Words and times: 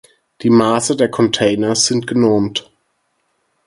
Die 0.41 0.49
Maße 0.49 0.95
der 0.95 1.11
Container 1.11 1.75
sind 1.75 2.07
genormt. 2.07 2.71